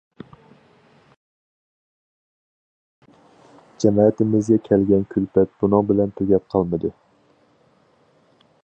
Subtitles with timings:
[3.85, 6.95] جەمەتىمىزگە كەلگەن كۈلپەت بۇنىڭ بىلەن تۈگەپ قالمىدى.